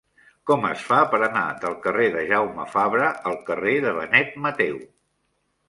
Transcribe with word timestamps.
Com 0.51 0.63
es 0.69 0.85
fa 0.85 1.01
per 1.11 1.19
anar 1.27 1.43
del 1.65 1.75
carrer 1.83 2.09
de 2.17 2.25
Jaume 2.33 2.67
Fabra 2.73 3.13
al 3.33 3.39
carrer 3.51 3.77
de 3.87 3.95
Benet 4.01 4.35
Mateu? 4.49 4.85